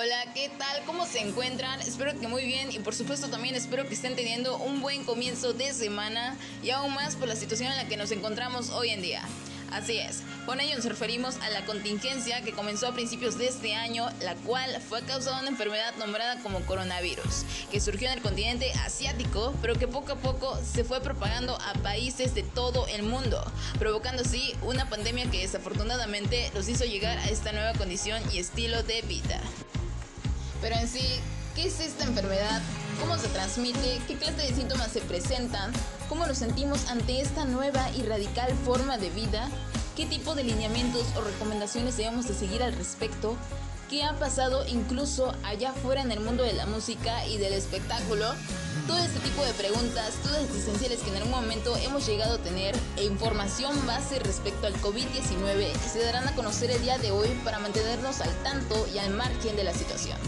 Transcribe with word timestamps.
hola, 0.00 0.32
¿qué 0.32 0.48
tal? 0.56 0.82
¿Cómo 0.86 1.04
se 1.04 1.20
encuentran? 1.20 1.78
Espero 1.82 2.18
que 2.18 2.26
muy 2.26 2.46
bien 2.46 2.72
y 2.72 2.78
por 2.78 2.94
supuesto 2.94 3.28
también 3.28 3.54
espero 3.54 3.86
que 3.86 3.92
estén 3.92 4.16
teniendo 4.16 4.56
un 4.56 4.80
buen 4.80 5.04
comienzo 5.04 5.52
de 5.52 5.74
semana 5.74 6.38
y 6.62 6.70
aún 6.70 6.94
más 6.94 7.16
por 7.16 7.28
la 7.28 7.36
situación 7.36 7.70
en 7.70 7.76
la 7.76 7.86
que 7.86 7.98
nos 7.98 8.10
encontramos 8.10 8.70
hoy 8.70 8.88
en 8.88 9.02
día. 9.02 9.22
Así 9.70 9.98
es, 9.98 10.22
con 10.46 10.58
ello 10.58 10.74
nos 10.74 10.86
referimos 10.86 11.36
a 11.42 11.50
la 11.50 11.66
contingencia 11.66 12.40
que 12.40 12.52
comenzó 12.52 12.86
a 12.86 12.92
principios 12.92 13.36
de 13.36 13.48
este 13.48 13.74
año, 13.74 14.08
la 14.22 14.36
cual 14.36 14.80
fue 14.80 15.02
causada 15.02 15.38
una 15.38 15.50
enfermedad 15.50 15.94
nombrada 15.96 16.42
como 16.42 16.60
coronavirus, 16.60 17.44
que 17.70 17.78
surgió 17.78 18.08
en 18.08 18.14
el 18.14 18.22
continente 18.22 18.72
asiático, 18.84 19.54
pero 19.60 19.74
que 19.74 19.86
poco 19.86 20.12
a 20.12 20.16
poco 20.16 20.58
se 20.64 20.82
fue 20.82 21.02
propagando 21.02 21.56
a 21.56 21.74
países 21.82 22.34
de 22.34 22.42
todo 22.42 22.86
el 22.88 23.02
mundo, 23.02 23.44
provocando 23.78 24.22
así 24.22 24.54
una 24.62 24.88
pandemia 24.88 25.30
que 25.30 25.42
desafortunadamente 25.42 26.50
los 26.54 26.70
hizo 26.70 26.86
llegar 26.86 27.18
a 27.18 27.28
esta 27.28 27.52
nueva 27.52 27.74
condición 27.74 28.22
y 28.32 28.38
estilo 28.38 28.82
de 28.82 29.02
vida. 29.02 29.40
Pero 30.60 30.76
en 30.76 30.88
sí, 30.88 31.20
¿qué 31.54 31.66
es 31.66 31.80
esta 31.80 32.04
enfermedad? 32.04 32.60
¿Cómo 33.00 33.16
se 33.18 33.28
transmite? 33.28 34.00
¿Qué 34.06 34.16
clase 34.16 34.42
de 34.42 34.54
síntomas 34.54 34.92
se 34.92 35.00
presentan? 35.00 35.72
¿Cómo 36.08 36.26
nos 36.26 36.38
sentimos 36.38 36.86
ante 36.88 37.20
esta 37.20 37.44
nueva 37.44 37.90
y 37.96 38.02
radical 38.02 38.52
forma 38.64 38.98
de 38.98 39.10
vida? 39.10 39.48
¿Qué 39.96 40.06
tipo 40.06 40.34
de 40.34 40.44
lineamientos 40.44 41.06
o 41.16 41.22
recomendaciones 41.22 41.96
debemos 41.96 42.28
de 42.28 42.34
seguir 42.34 42.62
al 42.62 42.74
respecto? 42.74 43.36
¿Qué 43.88 44.04
ha 44.04 44.12
pasado 44.18 44.66
incluso 44.68 45.34
allá 45.44 45.70
afuera 45.70 46.02
en 46.02 46.12
el 46.12 46.20
mundo 46.20 46.44
de 46.44 46.52
la 46.52 46.66
música 46.66 47.26
y 47.26 47.38
del 47.38 47.54
espectáculo? 47.54 48.26
Todo 48.86 48.98
este 48.98 49.20
tipo 49.20 49.44
de 49.44 49.52
preguntas, 49.54 50.14
todas 50.22 50.42
existenciales 50.44 51.00
que 51.00 51.10
en 51.10 51.16
algún 51.16 51.32
momento 51.32 51.76
hemos 51.76 52.06
llegado 52.06 52.34
a 52.34 52.38
tener 52.38 52.74
e 52.96 53.04
información 53.04 53.74
base 53.86 54.18
respecto 54.18 54.66
al 54.66 54.74
COVID-19 54.80 55.72
se 55.74 56.02
darán 56.02 56.28
a 56.28 56.34
conocer 56.34 56.70
el 56.70 56.82
día 56.82 56.98
de 56.98 57.10
hoy 57.10 57.28
para 57.44 57.58
mantenernos 57.58 58.20
al 58.20 58.30
tanto 58.42 58.86
y 58.94 58.98
al 58.98 59.10
margen 59.10 59.56
de 59.56 59.64
la 59.64 59.72
situación, 59.72 60.18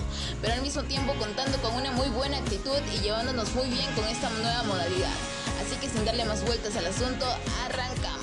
pero 0.41 0.55
al 0.55 0.63
mismo 0.63 0.83
tiempo 0.83 1.15
contando 1.19 1.59
con 1.59 1.75
una 1.75 1.93
muy 1.93 2.09
buena 2.09 2.39
actitud 2.39 2.79
y 2.95 3.01
llevándonos 3.01 3.55
muy 3.55 3.69
bien 3.69 3.91
con 3.95 4.07
esta 4.07 4.29
nueva 4.31 4.63
modalidad. 4.65 5.15
Así 5.65 5.77
que 5.77 5.89
sin 5.89 6.05
darle 6.05 6.25
más 6.25 6.45
vueltas 6.45 6.77
al 6.77 6.87
asunto, 6.87 7.27
arrancamos. 7.65 8.22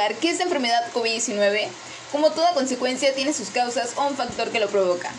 Lugar, 0.00 0.14
¿qué 0.16 0.30
es 0.30 0.38
la 0.38 0.44
enfermedad 0.44 0.90
COVID-19? 0.94 1.68
Como 2.10 2.30
toda 2.30 2.54
consecuencia 2.54 3.14
tiene 3.14 3.34
sus 3.34 3.50
causas 3.50 3.92
o 3.96 4.06
un 4.06 4.16
factor 4.16 4.50
que 4.50 4.58
lo 4.58 4.68
provoca. 4.68 5.10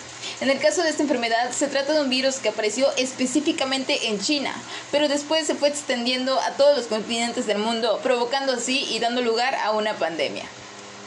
En 0.41 0.49
el 0.49 0.59
caso 0.59 0.81
de 0.81 0.89
esta 0.89 1.03
enfermedad 1.03 1.51
se 1.51 1.67
trata 1.67 1.93
de 1.93 2.01
un 2.01 2.09
virus 2.09 2.37
que 2.37 2.49
apareció 2.49 2.87
específicamente 2.97 4.07
en 4.07 4.19
China, 4.19 4.53
pero 4.91 5.07
después 5.07 5.45
se 5.45 5.53
fue 5.53 5.69
extendiendo 5.69 6.39
a 6.39 6.51
todos 6.53 6.75
los 6.75 6.87
continentes 6.87 7.45
del 7.45 7.59
mundo, 7.59 7.99
provocando 8.01 8.53
así 8.53 8.87
y 8.89 8.97
dando 8.97 9.21
lugar 9.21 9.53
a 9.53 9.71
una 9.71 9.93
pandemia. 9.93 10.45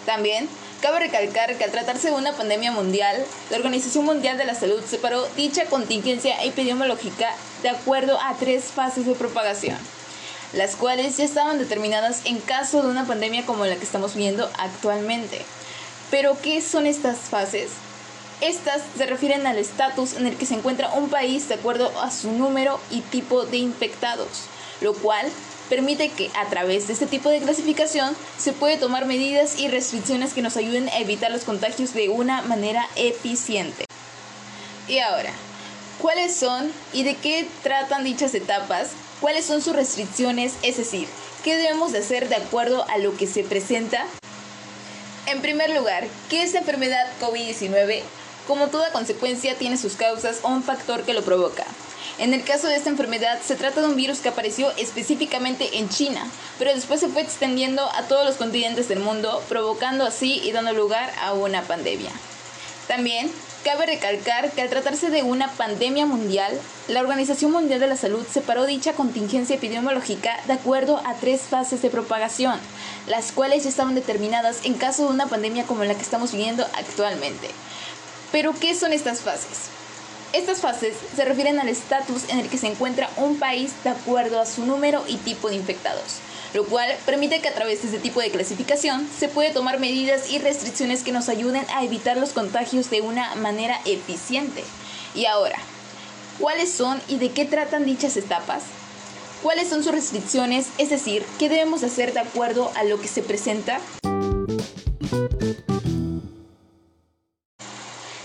También 0.06 0.48
Cabe 0.80 0.98
recalcar 0.98 1.56
que 1.56 1.64
al 1.64 1.70
tratarse 1.70 2.08
de 2.08 2.14
una 2.14 2.34
pandemia 2.34 2.70
mundial, 2.70 3.24
la 3.48 3.56
Organización 3.56 4.04
Mundial 4.04 4.36
de 4.36 4.44
la 4.44 4.54
Salud 4.54 4.82
separó 4.86 5.26
dicha 5.34 5.64
contingencia 5.64 6.44
epidemiológica 6.44 7.30
de 7.62 7.70
acuerdo 7.70 8.18
a 8.20 8.34
tres 8.34 8.64
fases 8.64 9.06
de 9.06 9.14
propagación 9.14 9.78
las 10.54 10.76
cuales 10.76 11.16
ya 11.16 11.24
estaban 11.24 11.58
determinadas 11.58 12.20
en 12.24 12.40
caso 12.40 12.82
de 12.82 12.88
una 12.88 13.06
pandemia 13.06 13.44
como 13.46 13.66
la 13.66 13.76
que 13.76 13.84
estamos 13.84 14.14
viendo 14.14 14.50
actualmente. 14.58 15.44
Pero, 16.10 16.36
¿qué 16.40 16.60
son 16.60 16.86
estas 16.86 17.18
fases? 17.18 17.70
Estas 18.40 18.82
se 18.96 19.06
refieren 19.06 19.46
al 19.46 19.58
estatus 19.58 20.14
en 20.14 20.26
el 20.26 20.36
que 20.36 20.46
se 20.46 20.54
encuentra 20.54 20.92
un 20.94 21.08
país 21.08 21.48
de 21.48 21.54
acuerdo 21.54 21.90
a 22.00 22.10
su 22.10 22.30
número 22.32 22.80
y 22.90 23.00
tipo 23.00 23.44
de 23.44 23.56
infectados, 23.58 24.28
lo 24.80 24.94
cual 24.94 25.26
permite 25.68 26.10
que 26.10 26.30
a 26.34 26.46
través 26.46 26.86
de 26.86 26.92
este 26.92 27.06
tipo 27.06 27.30
de 27.30 27.40
clasificación 27.40 28.14
se 28.38 28.52
puede 28.52 28.76
tomar 28.76 29.06
medidas 29.06 29.58
y 29.58 29.68
restricciones 29.68 30.34
que 30.34 30.42
nos 30.42 30.56
ayuden 30.56 30.88
a 30.88 30.98
evitar 30.98 31.30
los 31.30 31.44
contagios 31.44 31.94
de 31.94 32.10
una 32.10 32.42
manera 32.42 32.86
eficiente. 32.96 33.86
Y 34.88 34.98
ahora, 34.98 35.32
¿cuáles 36.00 36.36
son 36.36 36.70
y 36.92 37.02
de 37.02 37.16
qué 37.16 37.48
tratan 37.62 38.04
dichas 38.04 38.34
etapas 38.34 38.90
cuáles 39.24 39.46
son 39.46 39.62
sus 39.62 39.74
restricciones, 39.74 40.52
es 40.60 40.76
decir, 40.76 41.08
qué 41.42 41.56
debemos 41.56 41.92
de 41.92 42.00
hacer 42.00 42.28
de 42.28 42.36
acuerdo 42.36 42.84
a 42.90 42.98
lo 42.98 43.16
que 43.16 43.26
se 43.26 43.42
presenta. 43.42 44.04
En 45.24 45.40
primer 45.40 45.70
lugar, 45.70 46.04
¿qué 46.28 46.42
es 46.42 46.52
la 46.52 46.58
enfermedad 46.58 47.06
COVID-19? 47.22 48.02
Como 48.46 48.68
toda 48.68 48.92
consecuencia 48.92 49.56
tiene 49.56 49.78
sus 49.78 49.94
causas 49.94 50.40
o 50.42 50.48
un 50.48 50.62
factor 50.62 51.04
que 51.04 51.14
lo 51.14 51.22
provoca. 51.22 51.64
En 52.18 52.34
el 52.34 52.44
caso 52.44 52.66
de 52.66 52.76
esta 52.76 52.90
enfermedad 52.90 53.40
se 53.40 53.56
trata 53.56 53.80
de 53.80 53.86
un 53.86 53.96
virus 53.96 54.18
que 54.18 54.28
apareció 54.28 54.70
específicamente 54.76 55.78
en 55.78 55.88
China, 55.88 56.30
pero 56.58 56.74
después 56.74 57.00
se 57.00 57.08
fue 57.08 57.22
extendiendo 57.22 57.90
a 57.94 58.02
todos 58.02 58.26
los 58.26 58.36
continentes 58.36 58.88
del 58.88 58.98
mundo, 58.98 59.42
provocando 59.48 60.04
así 60.04 60.38
y 60.44 60.52
dando 60.52 60.74
lugar 60.74 61.10
a 61.22 61.32
una 61.32 61.62
pandemia. 61.62 62.10
También 62.88 63.32
Cabe 63.64 63.86
recalcar 63.86 64.50
que 64.50 64.60
al 64.60 64.68
tratarse 64.68 65.08
de 65.08 65.22
una 65.22 65.48
pandemia 65.48 66.04
mundial, 66.04 66.52
la 66.86 67.00
Organización 67.00 67.50
Mundial 67.50 67.80
de 67.80 67.86
la 67.86 67.96
Salud 67.96 68.26
separó 68.30 68.66
dicha 68.66 68.92
contingencia 68.92 69.56
epidemiológica 69.56 70.38
de 70.46 70.52
acuerdo 70.52 71.00
a 71.06 71.14
tres 71.14 71.40
fases 71.40 71.80
de 71.80 71.88
propagación, 71.88 72.60
las 73.06 73.32
cuales 73.32 73.62
ya 73.64 73.70
estaban 73.70 73.94
determinadas 73.94 74.66
en 74.66 74.74
caso 74.74 75.04
de 75.04 75.14
una 75.14 75.28
pandemia 75.28 75.64
como 75.64 75.82
la 75.84 75.94
que 75.94 76.02
estamos 76.02 76.32
viviendo 76.32 76.62
actualmente. 76.74 77.48
Pero, 78.32 78.52
¿qué 78.52 78.74
son 78.74 78.92
estas 78.92 79.20
fases? 79.20 79.70
Estas 80.34 80.60
fases 80.60 80.94
se 81.16 81.24
refieren 81.24 81.58
al 81.58 81.70
estatus 81.70 82.28
en 82.28 82.40
el 82.40 82.50
que 82.50 82.58
se 82.58 82.66
encuentra 82.66 83.08
un 83.16 83.38
país 83.38 83.72
de 83.82 83.90
acuerdo 83.90 84.40
a 84.40 84.46
su 84.46 84.66
número 84.66 85.02
y 85.08 85.16
tipo 85.16 85.48
de 85.48 85.54
infectados 85.54 86.20
lo 86.54 86.64
cual 86.64 86.88
permite 87.04 87.40
que 87.40 87.48
a 87.48 87.54
través 87.54 87.82
de 87.82 87.88
este 87.88 87.98
tipo 87.98 88.20
de 88.20 88.30
clasificación 88.30 89.08
se 89.18 89.28
puede 89.28 89.50
tomar 89.50 89.80
medidas 89.80 90.30
y 90.30 90.38
restricciones 90.38 91.02
que 91.02 91.10
nos 91.10 91.28
ayuden 91.28 91.66
a 91.74 91.84
evitar 91.84 92.16
los 92.16 92.30
contagios 92.30 92.90
de 92.90 93.00
una 93.00 93.34
manera 93.34 93.80
eficiente. 93.84 94.62
Y 95.16 95.26
ahora, 95.26 95.58
¿cuáles 96.38 96.70
son 96.72 97.02
y 97.08 97.18
de 97.18 97.32
qué 97.32 97.44
tratan 97.44 97.84
dichas 97.84 98.16
etapas? 98.16 98.62
¿Cuáles 99.42 99.68
son 99.68 99.82
sus 99.82 99.92
restricciones? 99.92 100.68
Es 100.78 100.90
decir, 100.90 101.26
¿qué 101.40 101.48
debemos 101.48 101.82
hacer 101.82 102.14
de 102.14 102.20
acuerdo 102.20 102.70
a 102.76 102.84
lo 102.84 103.00
que 103.00 103.08
se 103.08 103.22
presenta? 103.22 103.80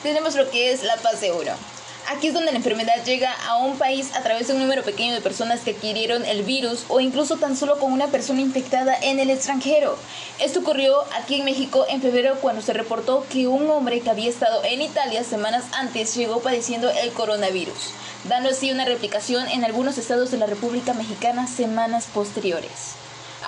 Tenemos 0.04 0.36
lo 0.36 0.50
que 0.52 0.72
es 0.72 0.84
la 0.84 0.98
fase 0.98 1.32
1 1.32 1.79
Aquí 2.12 2.26
es 2.26 2.34
donde 2.34 2.52
la 2.52 2.58
enfermedad 2.58 3.06
llega 3.06 3.32
a 3.48 3.58
un 3.58 3.78
país 3.78 4.10
a 4.16 4.24
través 4.24 4.48
de 4.48 4.54
un 4.54 4.62
número 4.62 4.82
pequeño 4.82 5.14
de 5.14 5.22
personas 5.22 5.60
que 5.60 5.72
adquirieron 5.72 6.26
el 6.26 6.42
virus 6.42 6.86
o 6.88 7.00
incluso 7.00 7.38
tan 7.38 7.56
solo 7.56 7.78
con 7.78 7.94
una 7.94 8.08
persona 8.08 8.42
infectada 8.42 8.98
en 9.00 9.20
el 9.20 9.30
extranjero. 9.30 9.96
Esto 10.40 10.62
ocurrió 10.62 11.04
aquí 11.16 11.36
en 11.36 11.46
México 11.46 11.86
en 11.88 12.02
febrero 12.02 12.40
cuando 12.42 12.64
se 12.64 12.74
reportó 12.74 13.28
que 13.30 13.48
un 13.48 13.70
hombre 13.70 14.02
que 14.02 14.10
había 14.10 14.28
estado 14.28 14.64
en 14.64 14.82
Italia 14.82 15.24
semanas 15.24 15.66
antes 15.72 16.16
llegó 16.16 16.40
padeciendo 16.40 16.90
el 16.90 17.12
coronavirus, 17.12 17.92
dando 18.24 18.50
así 18.50 18.72
una 18.72 18.86
replicación 18.86 19.48
en 19.48 19.64
algunos 19.64 20.00
estados 20.00 20.32
de 20.32 20.40
la 20.40 20.48
República 20.48 20.96
Mexicana 20.96 21.46
semanas 21.46 22.08
posteriores. 22.12 22.96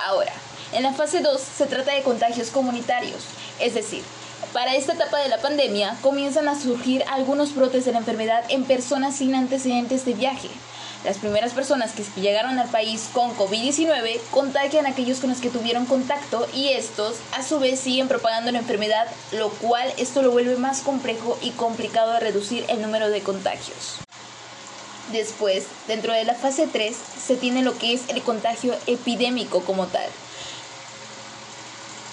Ahora, 0.06 0.34
en 0.72 0.84
la 0.84 0.92
fase 0.92 1.18
2 1.18 1.40
se 1.40 1.66
trata 1.66 1.94
de 1.94 2.02
contagios 2.02 2.50
comunitarios, 2.50 3.24
es 3.58 3.74
decir, 3.74 4.04
para 4.52 4.74
esta 4.74 4.92
etapa 4.92 5.18
de 5.18 5.28
la 5.28 5.38
pandemia 5.38 5.96
comienzan 6.02 6.48
a 6.48 6.60
surgir 6.60 7.04
algunos 7.10 7.54
brotes 7.54 7.84
de 7.84 7.92
la 7.92 7.98
enfermedad 7.98 8.44
en 8.48 8.64
personas 8.64 9.16
sin 9.16 9.34
antecedentes 9.34 10.04
de 10.04 10.14
viaje. 10.14 10.48
Las 11.04 11.18
primeras 11.18 11.52
personas 11.52 11.92
que 11.92 12.04
llegaron 12.20 12.58
al 12.58 12.68
país 12.68 13.08
con 13.12 13.36
COVID-19 13.36 14.20
contagian 14.30 14.86
a 14.86 14.90
aquellos 14.90 15.18
con 15.18 15.30
los 15.30 15.40
que 15.40 15.50
tuvieron 15.50 15.84
contacto 15.86 16.46
y 16.54 16.68
estos 16.68 17.16
a 17.32 17.42
su 17.42 17.58
vez 17.58 17.80
siguen 17.80 18.06
propagando 18.06 18.52
la 18.52 18.58
enfermedad, 18.58 19.08
lo 19.32 19.48
cual 19.50 19.92
esto 19.96 20.22
lo 20.22 20.30
vuelve 20.30 20.56
más 20.56 20.80
complejo 20.80 21.38
y 21.42 21.50
complicado 21.50 22.12
de 22.12 22.20
reducir 22.20 22.64
el 22.68 22.80
número 22.82 23.10
de 23.10 23.20
contagios. 23.20 23.98
Después, 25.10 25.64
dentro 25.88 26.12
de 26.12 26.24
la 26.24 26.34
fase 26.34 26.68
3, 26.68 26.94
se 27.26 27.36
tiene 27.36 27.62
lo 27.62 27.76
que 27.76 27.94
es 27.94 28.02
el 28.08 28.22
contagio 28.22 28.74
epidémico 28.86 29.62
como 29.62 29.86
tal, 29.86 30.08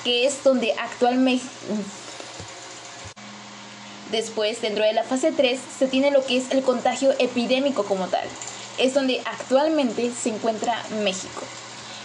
que 0.04 0.26
es 0.26 0.44
donde 0.44 0.74
actualmente 0.80 1.46
Después, 4.12 4.62
dentro 4.62 4.84
de 4.84 4.94
la 4.94 5.04
fase 5.04 5.32
3, 5.32 5.60
se 5.78 5.88
tiene 5.88 6.12
lo 6.12 6.26
que 6.26 6.38
es 6.38 6.52
el 6.52 6.64
contagio 6.64 7.14
epidémico 7.20 7.84
como 7.84 8.08
tal. 8.08 8.28
Es 8.78 8.94
donde 8.94 9.22
actualmente 9.26 10.12
se 10.12 10.30
encuentra 10.30 10.84
México. 11.04 11.42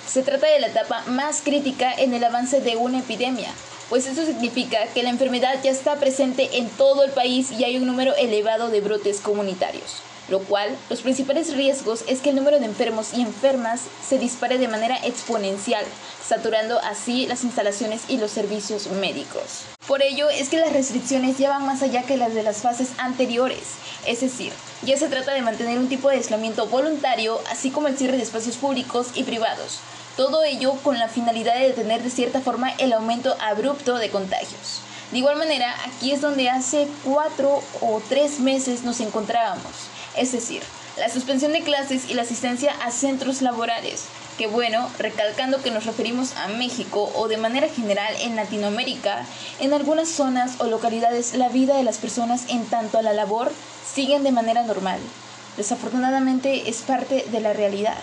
Se 0.06 0.22
trata 0.22 0.46
de 0.46 0.60
la 0.60 0.66
etapa 0.66 1.02
más 1.06 1.40
crítica 1.42 1.92
en 1.94 2.12
el 2.12 2.22
avance 2.22 2.60
de 2.60 2.76
una 2.76 2.98
epidemia, 2.98 3.52
pues 3.88 4.06
eso 4.06 4.24
significa 4.24 4.86
que 4.92 5.02
la 5.02 5.10
enfermedad 5.10 5.60
ya 5.62 5.70
está 5.70 5.96
presente 5.96 6.58
en 6.58 6.68
todo 6.70 7.04
el 7.04 7.10
país 7.10 7.50
y 7.52 7.64
hay 7.64 7.76
un 7.76 7.86
número 7.86 8.14
elevado 8.16 8.68
de 8.68 8.80
brotes 8.80 9.20
comunitarios, 9.20 10.02
lo 10.28 10.40
cual 10.40 10.76
los 10.90 11.02
principales 11.02 11.54
riesgos 11.54 12.04
es 12.06 12.20
que 12.20 12.30
el 12.30 12.36
número 12.36 12.58
de 12.58 12.66
enfermos 12.66 13.12
y 13.14 13.22
enfermas 13.22 13.82
se 14.06 14.18
dispare 14.18 14.58
de 14.58 14.68
manera 14.68 14.96
exponencial, 15.04 15.84
saturando 16.26 16.78
así 16.80 17.26
las 17.26 17.44
instalaciones 17.44 18.02
y 18.08 18.18
los 18.18 18.30
servicios 18.30 18.88
médicos. 18.88 19.64
Por 19.86 20.02
ello 20.02 20.30
es 20.30 20.48
que 20.48 20.58
las 20.58 20.72
restricciones 20.72 21.36
ya 21.38 21.50
van 21.50 21.66
más 21.66 21.82
allá 21.82 22.02
que 22.04 22.16
las 22.16 22.34
de 22.34 22.42
las 22.42 22.58
fases 22.58 22.90
anteriores, 22.98 23.62
es 24.06 24.20
decir, 24.20 24.52
Ya 24.82 24.98
se 24.98 25.08
trata 25.08 25.32
de 25.32 25.40
mantener 25.40 25.78
un 25.78 25.88
tipo 25.88 26.10
de 26.10 26.16
aislamiento 26.16 26.66
voluntario, 26.66 27.40
así 27.50 27.70
como 27.70 27.88
el 27.88 27.96
cierre 27.96 28.18
de 28.18 28.22
espacios 28.22 28.56
públicos 28.56 29.08
y 29.14 29.22
privados. 29.22 29.78
Todo 30.16 30.44
ello 30.44 30.74
con 30.82 30.98
la 30.98 31.08
finalidad 31.08 31.54
de 31.54 31.68
detener 31.68 32.02
de 32.02 32.10
cierta 32.10 32.40
forma 32.40 32.70
el 32.78 32.92
aumento 32.92 33.34
abrupto 33.40 33.96
de 33.96 34.10
contagios. 34.10 34.82
De 35.10 35.18
igual 35.18 35.36
manera, 35.36 35.74
aquí 35.86 36.12
es 36.12 36.20
donde 36.20 36.50
hace 36.50 36.86
cuatro 37.04 37.62
o 37.80 38.02
tres 38.08 38.40
meses 38.40 38.82
nos 38.82 39.00
encontrábamos, 39.00 39.88
es 40.16 40.32
decir, 40.32 40.62
la 40.96 41.08
suspensión 41.08 41.52
de 41.52 41.62
clases 41.62 42.08
y 42.08 42.14
la 42.14 42.22
asistencia 42.22 42.72
a 42.84 42.90
centros 42.90 43.42
laborales. 43.42 44.04
Que 44.38 44.46
bueno, 44.46 44.88
recalcando 44.98 45.62
que 45.62 45.70
nos 45.70 45.86
referimos 45.86 46.36
a 46.36 46.48
México 46.48 47.10
o 47.14 47.28
de 47.28 47.36
manera 47.36 47.68
general 47.68 48.14
en 48.20 48.36
Latinoamérica, 48.36 49.24
en 49.60 49.72
algunas 49.72 50.08
zonas 50.08 50.54
o 50.58 50.66
localidades 50.66 51.34
la 51.34 51.48
vida 51.48 51.76
de 51.76 51.84
las 51.84 51.98
personas 51.98 52.44
en 52.48 52.64
tanto 52.66 52.98
a 52.98 53.02
la 53.02 53.12
labor 53.12 53.52
siguen 53.94 54.24
de 54.24 54.32
manera 54.32 54.64
normal. 54.64 54.98
Desafortunadamente 55.56 56.68
es 56.68 56.78
parte 56.78 57.24
de 57.30 57.40
la 57.40 57.52
realidad. 57.52 57.98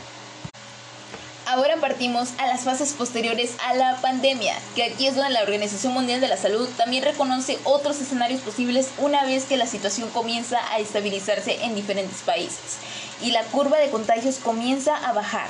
Ahora 1.52 1.76
partimos 1.82 2.30
a 2.38 2.48
las 2.48 2.62
fases 2.62 2.94
posteriores 2.94 3.56
a 3.68 3.74
la 3.74 3.98
pandemia, 3.98 4.56
que 4.74 4.86
aquí 4.86 5.06
es 5.06 5.18
donde 5.18 5.32
la 5.32 5.42
Organización 5.42 5.92
Mundial 5.92 6.22
de 6.22 6.30
la 6.30 6.38
Salud 6.38 6.70
también 6.78 7.04
reconoce 7.04 7.60
otros 7.66 8.00
escenarios 8.00 8.40
posibles 8.40 8.88
una 9.00 9.26
vez 9.26 9.44
que 9.44 9.58
la 9.58 9.68
situación 9.68 10.10
comienza 10.12 10.60
a 10.72 10.80
estabilizarse 10.80 11.62
en 11.66 11.76
diferentes 11.76 12.22
países 12.22 12.78
y 13.22 13.32
la 13.32 13.44
curva 13.44 13.80
de 13.80 13.90
contagios 13.90 14.38
comienza 14.38 14.96
a 14.96 15.12
bajar, 15.12 15.50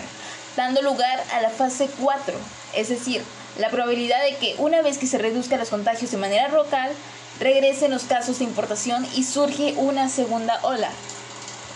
dando 0.57 0.81
lugar 0.81 1.23
a 1.33 1.41
la 1.41 1.51
fase 1.51 1.87
4, 1.99 2.33
es 2.73 2.89
decir, 2.89 3.21
la 3.59 3.69
probabilidad 3.69 4.23
de 4.23 4.37
que 4.37 4.55
una 4.57 4.81
vez 4.81 4.97
que 4.97 5.05
se 5.05 5.19
reduzcan 5.19 5.59
los 5.59 5.69
contagios 5.69 6.09
de 6.09 6.17
manera 6.17 6.47
local, 6.47 6.89
regresen 7.39 7.91
los 7.91 8.05
casos 8.05 8.39
de 8.39 8.45
importación 8.45 9.05
y 9.15 9.23
surge 9.23 9.75
una 9.77 10.09
segunda 10.09 10.57
ola. 10.63 10.89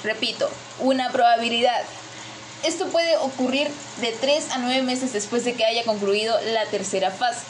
Repito, 0.03 0.49
una 0.79 1.11
probabilidad. 1.11 1.83
Esto 2.63 2.87
puede 2.87 3.17
ocurrir 3.17 3.69
de 4.01 4.11
3 4.11 4.51
a 4.51 4.57
9 4.57 4.81
meses 4.83 5.13
después 5.13 5.45
de 5.45 5.53
que 5.53 5.65
haya 5.65 5.83
concluido 5.83 6.35
la 6.53 6.65
tercera 6.65 7.11
fase. 7.11 7.45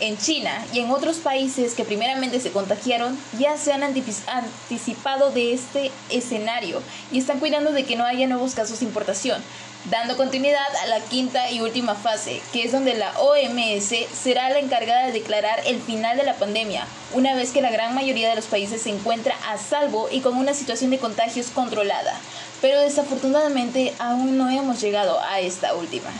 En 0.00 0.16
China 0.16 0.64
y 0.72 0.80
en 0.80 0.90
otros 0.90 1.18
países 1.18 1.74
que 1.74 1.84
primeramente 1.84 2.40
se 2.40 2.50
contagiaron 2.50 3.18
ya 3.38 3.56
se 3.56 3.72
han 3.72 3.82
anticipado 3.82 5.30
de 5.30 5.52
este 5.52 5.90
escenario 6.08 6.82
y 7.12 7.18
están 7.18 7.38
cuidando 7.38 7.72
de 7.72 7.84
que 7.84 7.96
no 7.96 8.04
haya 8.04 8.26
nuevos 8.26 8.54
casos 8.54 8.80
de 8.80 8.86
importación, 8.86 9.42
dando 9.90 10.16
continuidad 10.16 10.74
a 10.82 10.86
la 10.86 11.00
quinta 11.00 11.50
y 11.50 11.60
última 11.60 11.94
fase, 11.94 12.40
que 12.52 12.64
es 12.64 12.72
donde 12.72 12.94
la 12.94 13.12
OMS 13.18 13.94
será 14.12 14.48
la 14.50 14.58
encargada 14.58 15.06
de 15.06 15.12
declarar 15.12 15.60
el 15.66 15.80
final 15.80 16.16
de 16.16 16.24
la 16.24 16.34
pandemia, 16.34 16.86
una 17.12 17.34
vez 17.34 17.50
que 17.50 17.60
la 17.60 17.70
gran 17.70 17.94
mayoría 17.94 18.30
de 18.30 18.36
los 18.36 18.46
países 18.46 18.82
se 18.82 18.90
encuentra 18.90 19.36
a 19.48 19.58
salvo 19.58 20.08
y 20.10 20.20
con 20.20 20.36
una 20.36 20.54
situación 20.54 20.90
de 20.90 20.98
contagios 20.98 21.48
controlada 21.50 22.18
pero 22.60 22.80
desafortunadamente 22.80 23.94
aún 23.98 24.36
no 24.36 24.50
hemos 24.50 24.80
llegado 24.80 25.18
a 25.20 25.40
esta 25.40 25.74
última. 25.74 26.10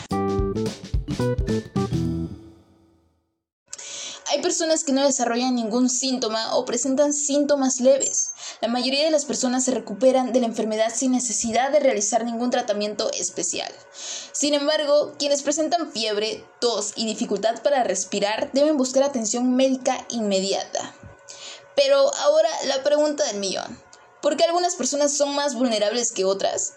Personas 4.60 4.84
que 4.84 4.92
no 4.92 5.06
desarrollan 5.06 5.54
ningún 5.54 5.88
síntoma 5.88 6.54
o 6.54 6.66
presentan 6.66 7.14
síntomas 7.14 7.80
leves. 7.80 8.32
La 8.60 8.68
mayoría 8.68 9.06
de 9.06 9.10
las 9.10 9.24
personas 9.24 9.64
se 9.64 9.70
recuperan 9.70 10.34
de 10.34 10.40
la 10.40 10.46
enfermedad 10.48 10.92
sin 10.94 11.12
necesidad 11.12 11.70
de 11.70 11.80
realizar 11.80 12.26
ningún 12.26 12.50
tratamiento 12.50 13.10
especial. 13.12 13.72
Sin 14.32 14.52
embargo, 14.52 15.14
quienes 15.18 15.42
presentan 15.42 15.90
fiebre, 15.90 16.44
tos 16.60 16.92
y 16.94 17.06
dificultad 17.06 17.62
para 17.62 17.84
respirar 17.84 18.50
deben 18.52 18.76
buscar 18.76 19.02
atención 19.02 19.56
médica 19.56 19.96
inmediata. 20.10 20.94
Pero 21.74 22.14
ahora 22.16 22.50
la 22.66 22.82
pregunta 22.82 23.24
del 23.28 23.38
millón. 23.38 23.82
¿Por 24.20 24.36
qué 24.36 24.44
algunas 24.44 24.74
personas 24.74 25.16
son 25.16 25.34
más 25.34 25.54
vulnerables 25.54 26.12
que 26.12 26.26
otras? 26.26 26.74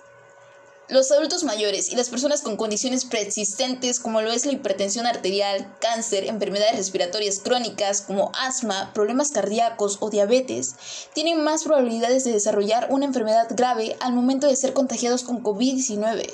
Los 0.90 1.10
adultos 1.12 1.46
mayores 1.46 1.90
y 1.94 1.96
las 1.96 2.10
personas 2.10 2.42
con 2.42 2.58
condiciones 2.58 3.06
preexistentes 3.06 4.02
como 4.02 4.22
lo 4.22 4.34
es 4.34 4.46
la 4.46 4.52
hipertensión 4.52 5.06
arterial, 5.06 5.74
cáncer, 5.80 6.26
enfermedades 6.26 6.76
respiratorias 6.76 7.40
crónicas 7.40 8.02
como 8.02 8.34
asma, 8.38 8.92
problemas 8.94 9.32
cardíacos 9.32 10.00
o 10.02 10.10
diabetes, 10.10 10.76
tienen 11.14 11.42
más 11.42 11.64
probabilidades 11.64 12.26
de 12.26 12.34
desarrollar 12.34 12.88
una 12.90 13.06
enfermedad 13.06 13.48
grave 13.52 13.96
al 14.02 14.12
momento 14.12 14.48
de 14.48 14.58
ser 14.58 14.74
contagiados 14.74 15.24
con 15.24 15.42
COVID-19, 15.42 16.30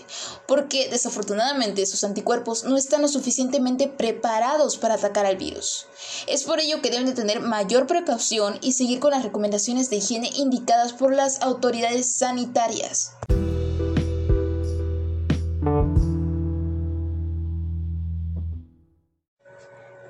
porque 0.48 0.90
desafortunadamente 0.90 1.86
sus 1.86 2.04
anticuerpos 2.04 2.64
no 2.64 2.76
están 2.76 3.04
lo 3.04 3.08
suficientemente 3.08 3.88
preparados 3.88 4.78
para 4.78 4.96
atacar 4.96 5.28
al 5.28 5.38
virus. 5.38 5.86
Es 6.26 6.42
por 6.42 6.60
ello 6.60 6.82
que 6.82 6.90
deben 6.90 7.06
de 7.06 7.14
tener 7.14 7.40
mayor 7.40 7.86
precaución 7.86 8.58
y 8.62 8.72
seguir 8.72 9.00
con 9.00 9.12
las 9.12 9.24
recomendaciones 9.24 9.92
de 9.92 9.98
higiene 9.98 10.32
indicadas 10.34 10.94
por 10.94 11.14
las 11.14 11.40
autoridades 11.42 12.12
sanitarias. 12.12 13.12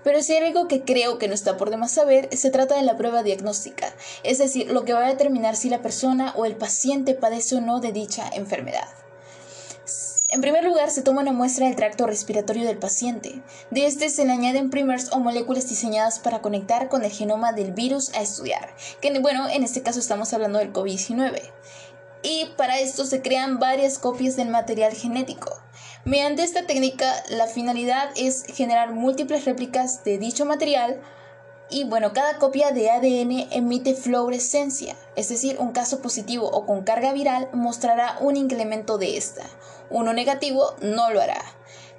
Pero 0.10 0.24
si 0.24 0.34
hay 0.34 0.44
algo 0.44 0.68
que 0.68 0.82
creo 0.82 1.20
que 1.20 1.28
no 1.28 1.36
está 1.36 1.56
por 1.56 1.70
demás 1.70 1.92
saber, 1.92 2.36
se 2.36 2.50
trata 2.50 2.76
de 2.76 2.82
la 2.82 2.98
prueba 2.98 3.22
diagnóstica, 3.22 3.94
es 4.24 4.40
decir, 4.40 4.72
lo 4.72 4.84
que 4.84 4.94
va 4.94 5.06
a 5.06 5.08
determinar 5.08 5.56
si 5.56 5.70
la 5.70 5.84
persona 5.84 6.34
o 6.36 6.46
el 6.46 6.56
paciente 6.56 7.14
padece 7.14 7.58
o 7.58 7.62
no 7.62 7.80
de 7.80 7.92
dicha 7.92 8.28
enfermedad. 8.34 8.88
En 10.30 10.42
primer 10.42 10.64
lugar, 10.64 10.90
se 10.90 11.04
toma 11.04 11.22
una 11.22 11.32
muestra 11.32 11.68
del 11.68 11.76
tracto 11.76 12.08
respiratorio 12.08 12.66
del 12.66 12.80
paciente. 12.80 13.44
De 13.70 13.86
este 13.86 14.10
se 14.10 14.26
le 14.26 14.32
añaden 14.32 14.72
primers 14.72 15.12
o 15.12 15.20
moléculas 15.20 15.70
diseñadas 15.70 16.18
para 16.18 16.42
conectar 16.42 16.90
con 16.90 17.04
el 17.04 17.12
genoma 17.12 17.54
del 17.54 17.72
virus 17.74 18.12
a 18.16 18.24
estudiar, 18.24 18.76
que 19.02 19.20
bueno, 19.20 19.48
en 19.48 19.64
este 19.64 19.84
caso 19.84 20.00
estamos 20.00 20.34
hablando 20.34 20.58
del 20.58 20.74
COVID-19. 20.74 21.40
Y 22.24 22.48
para 22.58 22.80
esto 22.80 23.06
se 23.06 23.22
crean 23.22 23.60
varias 23.60 24.00
copias 24.00 24.36
del 24.36 24.50
material 24.50 24.94
genético. 24.94 25.62
Mediante 26.06 26.44
esta 26.44 26.66
técnica, 26.66 27.24
la 27.30 27.48
finalidad 27.48 28.10
es 28.16 28.46
generar 28.46 28.94
múltiples 28.94 29.44
réplicas 29.44 30.04
de 30.06 30.18
dicho 30.18 30.46
material 30.46 31.02
y 31.70 31.84
bueno, 31.84 32.14
cada 32.14 32.38
copia 32.38 32.72
de 32.72 32.90
ADN 32.90 33.50
emite 33.52 33.94
fluorescencia, 33.94 34.96
es 35.18 35.28
decir, 35.28 35.58
un 35.60 35.72
caso 35.72 36.02
positivo 36.02 36.50
o 36.50 36.66
con 36.66 36.84
carga 36.84 37.12
viral 37.12 37.50
mostrará 37.52 38.18
un 38.22 38.38
incremento 38.38 38.98
de 38.98 39.18
esta. 39.18 39.44
Uno 39.90 40.14
negativo 40.14 40.74
no 40.82 41.12
lo 41.12 41.22
hará. 41.22 41.44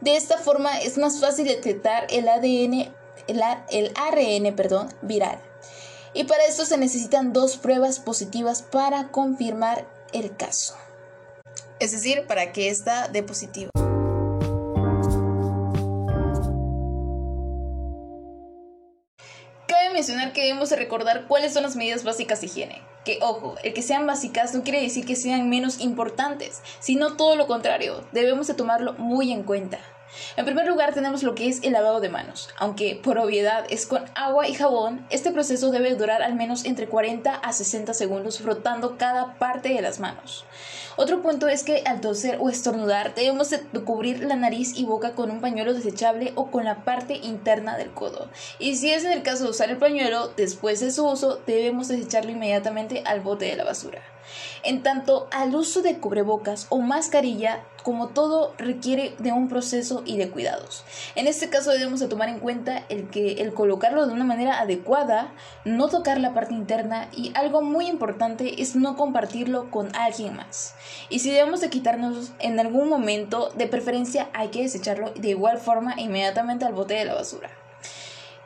De 0.01 0.17
esta 0.17 0.39
forma 0.39 0.81
es 0.81 0.97
más 0.97 1.21
fácil 1.21 1.47
detectar 1.47 2.07
el 2.09 2.27
ADN, 2.27 2.93
el, 3.29 3.43
el 3.71 3.93
ARN, 3.97 4.57
perdón, 4.57 4.89
viral. 5.03 5.39
Y 6.15 6.25
para 6.25 6.45
esto 6.47 6.65
se 6.65 6.79
necesitan 6.79 7.35
dos 7.35 7.59
pruebas 7.59 8.01
positivas 8.01 8.63
para 8.63 9.09
confirmar 9.09 9.87
el 10.13 10.35
caso. 10.35 10.75
Es 11.79 11.93
decir, 11.93 12.27
para 12.27 12.53
que 12.53 12.71
esta 12.71 13.09
dé 13.09 13.23
positivo. 13.23 13.71
Que 20.33 20.43
debemos 20.43 20.71
recordar 20.71 21.27
cuáles 21.27 21.53
son 21.53 21.63
las 21.63 21.77
medidas 21.77 22.05
básicas 22.05 22.41
de 22.41 22.47
higiene. 22.47 22.83
Que 23.05 23.19
ojo, 23.21 23.57
el 23.63 23.75
que 23.75 23.83
sean 23.83 24.07
básicas 24.07 24.55
no 24.55 24.63
quiere 24.63 24.81
decir 24.81 25.05
que 25.05 25.17
sean 25.17 25.49
menos 25.49 25.81
importantes, 25.81 26.63
sino 26.81 27.17
todo 27.17 27.37
lo 27.37 27.47
contrario, 27.47 28.05
debemos 28.13 28.47
de 28.47 28.55
tomarlo 28.55 28.95
muy 28.95 29.33
en 29.33 29.43
cuenta. 29.43 29.79
En 30.37 30.45
primer 30.45 30.67
lugar 30.67 30.95
tenemos 30.95 31.23
lo 31.23 31.35
que 31.35 31.49
es 31.49 31.63
el 31.63 31.73
lavado 31.73 32.01
de 32.01 32.09
manos. 32.09 32.49
Aunque 32.59 33.01
por 33.03 33.19
obviedad 33.19 33.65
es 33.71 33.87
con 33.87 34.05
agua 34.15 34.49
y 34.49 34.55
jabón, 34.55 35.07
este 35.11 35.31
proceso 35.31 35.71
debe 35.71 35.95
durar 35.95 36.23
al 36.23 36.35
menos 36.35 36.65
entre 36.65 36.89
40 36.89 37.35
a 37.35 37.53
60 37.53 37.95
segundos 37.95 38.39
frotando 38.39 38.97
cada 38.97 39.35
parte 39.35 39.71
de 39.71 39.83
las 39.83 40.01
manos. 40.01 40.45
Otro 40.97 41.23
punto 41.23 41.49
es 41.49 41.63
que 41.63 41.83
al 41.87 42.01
toser 42.01 42.39
o 42.41 42.51
estornudar 42.51 43.15
debemos 43.15 43.51
de 43.51 43.61
cubrir 43.85 44.25
la 44.25 44.37
nariz 44.37 44.77
y 44.77 44.85
boca 44.85 45.15
con 45.15 45.31
un 45.31 45.41
pañuelo 45.41 45.73
desechable 45.73 46.33
o 46.35 46.51
con 46.51 46.65
la 46.65 46.85
parte 46.85 47.15
interna 47.15 47.77
del 47.77 47.91
codo. 47.93 48.29
Y 48.59 48.77
si 48.77 48.91
es 48.91 49.05
en 49.05 49.13
el 49.13 49.23
caso 49.23 49.45
de 49.45 49.51
usar 49.51 49.71
el 49.71 49.79
pañuelo, 49.79 50.33
después 50.37 50.81
de 50.81 50.91
su 50.91 51.07
uso 51.07 51.41
debemos 51.47 51.89
desecharlo 51.89 52.33
inmediatamente 52.33 53.03
al 53.07 53.21
bote 53.21 53.47
de 53.47 53.57
la 53.57 53.65
basura. 53.65 54.03
En 54.63 54.83
tanto 54.83 55.29
al 55.33 55.55
uso 55.55 55.83
de 55.83 55.99
cubrebocas 55.99 56.67
o 56.71 56.79
mascarilla, 56.79 57.65
como 57.83 58.09
todo 58.09 58.55
requiere 58.59 59.15
de 59.19 59.33
un 59.33 59.49
proceso 59.49 60.03
y 60.05 60.17
de 60.17 60.31
cuidados. 60.31 60.85
En 61.15 61.27
este 61.27 61.49
caso 61.49 61.71
debemos 61.71 62.01
de 62.01 62.09
tomar 62.09 62.29
en 62.29 62.39
cuenta 62.39 62.85
el 62.89 63.09
que 63.09 63.35
el 63.43 63.55
colocarlo 63.55 64.07
de 64.07 64.13
una 64.13 64.25
manera 64.25 64.61
adecuada, 64.61 65.33
no 65.65 65.89
tocar 65.89 66.21
la 66.21 66.35
parte 66.35 66.55
interna 66.55 67.09
y 67.13 67.33
algo 67.35 67.63
muy 67.63 67.87
importante 67.87 68.61
es 68.63 68.77
no 68.77 68.97
compartirlo 68.97 69.71
con 69.71 69.95
alguien 69.97 70.37
más. 70.37 70.75
Y 71.09 71.21
si 71.21 71.31
debemos 71.31 71.61
de 71.61 71.71
quitarnos 71.71 72.33
en 72.39 72.61
algún 72.61 72.89
momento, 72.89 73.51
de 73.57 73.67
preferencia 73.67 74.29
hay 74.33 74.49
que 74.49 74.63
desecharlo 74.63 75.11
de 75.13 75.31
igual 75.31 75.59
forma 75.59 75.99
inmediatamente 76.01 76.65
al 76.65 76.75
bote 76.75 76.95
de 76.95 77.05
la 77.05 77.15
basura. 77.15 77.51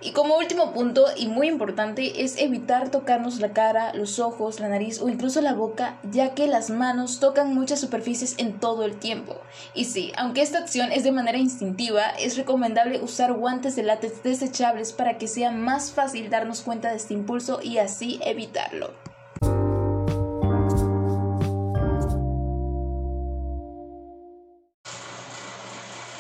Y 0.04 0.12
como 0.12 0.36
último 0.36 0.74
punto 0.74 1.06
y 1.16 1.28
muy 1.28 1.48
importante 1.48 2.22
es 2.24 2.36
evitar 2.36 2.90
tocarnos 2.90 3.40
la 3.40 3.54
cara, 3.54 3.94
los 3.94 4.18
ojos, 4.18 4.60
la 4.60 4.68
nariz 4.68 5.00
o 5.00 5.08
incluso 5.08 5.40
la 5.40 5.54
boca, 5.54 5.96
ya 6.02 6.34
que 6.34 6.46
las 6.46 6.68
manos 6.68 7.20
tocan 7.20 7.54
muchas 7.54 7.80
superficies 7.80 8.34
en 8.36 8.60
todo 8.60 8.84
el 8.84 8.98
tiempo. 8.98 9.40
Y 9.72 9.86
sí, 9.86 10.12
aunque 10.18 10.42
esta 10.42 10.58
acción 10.58 10.92
es 10.92 11.04
de 11.04 11.12
manera 11.12 11.38
instintiva, 11.38 12.10
es 12.18 12.36
recomendable 12.36 13.00
usar 13.00 13.32
guantes 13.32 13.76
de 13.76 13.82
látex 13.82 14.22
desechables 14.22 14.92
para 14.92 15.16
que 15.16 15.26
sea 15.26 15.50
más 15.50 15.90
fácil 15.90 16.28
darnos 16.28 16.60
cuenta 16.60 16.90
de 16.90 16.96
este 16.96 17.14
impulso 17.14 17.60
y 17.62 17.78
así 17.78 18.20
evitarlo. 18.22 18.92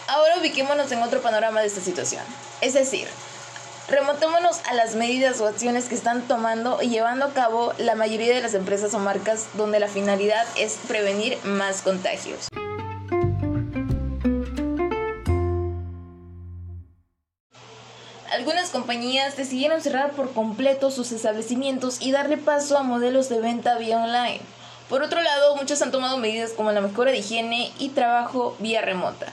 Ahora 0.08 0.38
ubiquémonos 0.40 0.90
en 0.90 1.02
otro 1.02 1.20
panorama 1.20 1.60
de 1.60 1.66
esta 1.66 1.82
situación, 1.82 2.22
es 2.62 2.72
decir, 2.72 3.08
remontémonos 3.88 4.60
a 4.68 4.74
las 4.74 4.94
medidas 4.94 5.40
o 5.40 5.46
acciones 5.46 5.88
que 5.88 5.94
están 5.94 6.22
tomando 6.22 6.80
y 6.82 6.88
llevando 6.88 7.26
a 7.26 7.32
cabo 7.32 7.72
la 7.78 7.94
mayoría 7.94 8.34
de 8.34 8.40
las 8.40 8.54
empresas 8.54 8.94
o 8.94 8.98
marcas 8.98 9.48
donde 9.54 9.80
la 9.80 9.88
finalidad 9.88 10.46
es 10.56 10.78
prevenir 10.88 11.38
más 11.44 11.82
contagios. 11.82 12.48
Algunas 18.32 18.70
compañías 18.70 19.36
decidieron 19.36 19.80
cerrar 19.80 20.10
por 20.10 20.32
completo 20.32 20.90
sus 20.90 21.12
establecimientos 21.12 22.00
y 22.00 22.10
darle 22.10 22.36
paso 22.36 22.76
a 22.76 22.82
modelos 22.82 23.28
de 23.28 23.40
venta 23.40 23.78
vía 23.78 23.98
online. 23.98 24.40
Por 24.88 25.02
otro 25.02 25.22
lado, 25.22 25.56
muchos 25.56 25.80
han 25.82 25.92
tomado 25.92 26.18
medidas 26.18 26.50
como 26.50 26.72
la 26.72 26.80
mejora 26.80 27.12
de 27.12 27.18
higiene 27.18 27.72
y 27.78 27.90
trabajo 27.90 28.56
vía 28.58 28.82
remota. 28.82 29.32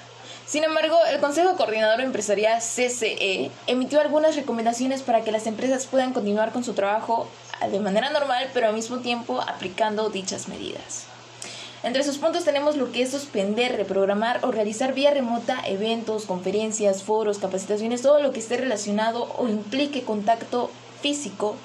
Sin 0.51 0.65
embargo, 0.65 0.97
el 1.09 1.21
Consejo 1.21 1.55
Coordinador 1.55 2.01
Empresarial 2.01 2.59
CCE 2.59 3.49
emitió 3.67 4.01
algunas 4.01 4.35
recomendaciones 4.35 5.01
para 5.01 5.21
que 5.21 5.31
las 5.31 5.47
empresas 5.47 5.85
puedan 5.85 6.11
continuar 6.11 6.51
con 6.51 6.65
su 6.65 6.73
trabajo 6.73 7.29
de 7.71 7.79
manera 7.79 8.09
normal, 8.09 8.49
pero 8.53 8.67
al 8.67 8.73
mismo 8.73 8.97
tiempo 8.97 9.39
aplicando 9.39 10.09
dichas 10.09 10.49
medidas. 10.49 11.05
Entre 11.83 12.03
sus 12.03 12.17
puntos 12.17 12.43
tenemos 12.43 12.75
lo 12.75 12.91
que 12.91 13.01
es 13.01 13.11
suspender, 13.11 13.77
reprogramar 13.77 14.43
o 14.43 14.51
realizar 14.51 14.93
vía 14.93 15.11
remota 15.11 15.61
eventos, 15.65 16.25
conferencias, 16.25 17.01
foros, 17.01 17.37
capacitaciones, 17.37 18.01
todo 18.01 18.21
lo 18.21 18.33
que 18.33 18.41
esté 18.41 18.57
relacionado 18.57 19.33
o 19.37 19.47
implique 19.47 20.03
contacto 20.03 20.69
físico 21.01 21.55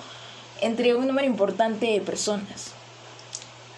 entre 0.60 0.94
un 0.94 1.08
número 1.08 1.26
importante 1.26 1.86
de 1.86 2.00
personas. 2.02 2.70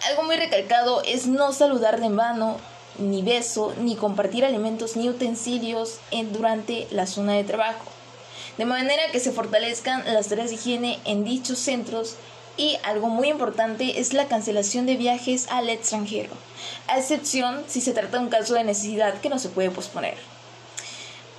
Algo 0.07 0.21
muy 0.21 0.35
recalcado 0.35 1.01
es 1.03 1.25
no 1.25 1.51
saludar 1.51 1.99
de 1.99 2.09
mano 2.09 2.57
ni 2.99 3.21
beso, 3.21 3.73
ni 3.79 3.95
compartir 3.95 4.45
alimentos 4.45 4.95
ni 4.95 5.09
utensilios 5.09 5.99
en, 6.11 6.31
durante 6.33 6.87
la 6.91 7.07
zona 7.07 7.33
de 7.33 7.43
trabajo. 7.43 7.85
De 8.57 8.65
manera 8.65 9.03
que 9.11 9.19
se 9.19 9.31
fortalezcan 9.31 10.03
las 10.13 10.27
tareas 10.27 10.49
de 10.49 10.55
higiene 10.55 10.99
en 11.05 11.23
dichos 11.23 11.59
centros 11.59 12.15
y 12.57 12.77
algo 12.83 13.07
muy 13.07 13.29
importante 13.29 13.99
es 13.99 14.13
la 14.13 14.27
cancelación 14.27 14.85
de 14.85 14.97
viajes 14.97 15.47
al 15.49 15.69
extranjero, 15.69 16.31
a 16.87 16.99
excepción 16.99 17.63
si 17.67 17.79
se 17.79 17.93
trata 17.93 18.17
de 18.17 18.23
un 18.23 18.29
caso 18.29 18.53
de 18.53 18.65
necesidad 18.65 19.21
que 19.21 19.29
no 19.29 19.39
se 19.39 19.49
puede 19.49 19.71
posponer. 19.71 20.15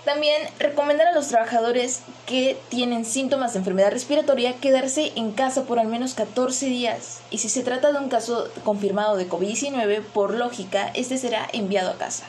También 0.05 0.43
recomendar 0.59 1.09
a 1.09 1.15
los 1.15 1.29
trabajadores 1.29 2.01
que 2.27 2.57
tienen 2.71 3.05
síntomas 3.05 3.53
de 3.53 3.59
enfermedad 3.59 3.91
respiratoria 3.91 4.55
quedarse 4.55 5.13
en 5.15 5.33
casa 5.33 5.65
por 5.65 5.79
al 5.79 5.89
menos 5.89 6.15
14 6.15 6.67
días 6.67 7.21
y 7.31 7.39
si 7.39 7.51
se 7.51 7.63
trata 7.63 7.93
de 7.93 7.99
un 7.99 8.09
caso 8.09 8.49
confirmado 8.65 9.17
de 9.17 9.29
COVID-19, 9.29 10.03
por 10.03 10.35
lógica, 10.35 10.91
este 10.95 11.19
será 11.19 11.47
enviado 11.53 11.91
a 11.91 11.99
casa. 11.99 12.25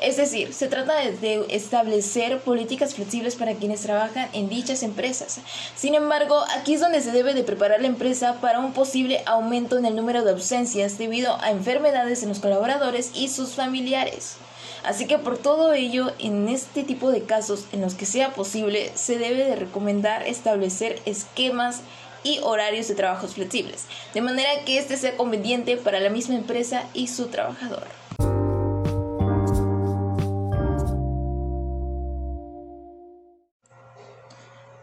Es 0.00 0.16
decir, 0.16 0.54
se 0.54 0.68
trata 0.68 0.96
de 0.96 1.46
establecer 1.50 2.40
políticas 2.40 2.94
flexibles 2.94 3.34
para 3.34 3.54
quienes 3.54 3.80
trabajan 3.80 4.28
en 4.32 4.48
dichas 4.48 4.84
empresas. 4.84 5.40
Sin 5.74 5.94
embargo, 5.94 6.44
aquí 6.56 6.74
es 6.74 6.80
donde 6.80 7.00
se 7.00 7.10
debe 7.10 7.34
de 7.34 7.42
preparar 7.42 7.80
la 7.80 7.88
empresa 7.88 8.40
para 8.40 8.60
un 8.60 8.72
posible 8.72 9.22
aumento 9.26 9.76
en 9.76 9.86
el 9.86 9.96
número 9.96 10.24
de 10.24 10.32
ausencias 10.32 10.98
debido 10.98 11.36
a 11.40 11.50
enfermedades 11.50 12.22
en 12.22 12.28
los 12.28 12.38
colaboradores 12.38 13.10
y 13.14 13.28
sus 13.28 13.54
familiares. 13.54 14.36
Así 14.84 15.06
que 15.06 15.18
por 15.18 15.38
todo 15.38 15.72
ello, 15.72 16.12
en 16.18 16.48
este 16.48 16.84
tipo 16.84 17.10
de 17.10 17.22
casos 17.22 17.66
en 17.72 17.80
los 17.80 17.94
que 17.94 18.06
sea 18.06 18.34
posible, 18.34 18.92
se 18.94 19.18
debe 19.18 19.44
de 19.44 19.56
recomendar 19.56 20.26
establecer 20.26 21.00
esquemas 21.04 21.80
y 22.22 22.40
horarios 22.42 22.88
de 22.88 22.94
trabajos 22.94 23.34
flexibles, 23.34 23.86
de 24.14 24.20
manera 24.20 24.50
que 24.64 24.78
este 24.78 24.96
sea 24.96 25.16
conveniente 25.16 25.76
para 25.76 26.00
la 26.00 26.10
misma 26.10 26.34
empresa 26.34 26.84
y 26.94 27.08
su 27.08 27.26
trabajador. 27.26 27.86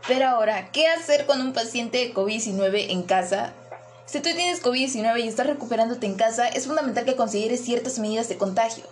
Pero 0.08 0.28
ahora, 0.28 0.70
¿qué 0.72 0.88
hacer 0.88 1.26
con 1.26 1.42
un 1.42 1.54
paciente 1.54 1.98
de 1.98 2.14
COVID-19 2.14 2.92
en 2.92 3.04
casa? 3.04 3.54
Si 4.06 4.20
tú 4.20 4.30
tienes 4.36 4.62
COVID-19 4.62 5.24
y 5.24 5.28
estás 5.28 5.48
recuperándote 5.48 6.06
en 6.06 6.14
casa, 6.14 6.48
es 6.48 6.68
fundamental 6.68 7.06
que 7.06 7.16
consideres 7.16 7.66
ciertas 7.66 7.98
medidas 7.98 8.30
de 8.30 8.38
contagio 8.38 8.84